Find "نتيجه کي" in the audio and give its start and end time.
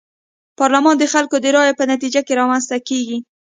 1.93-2.33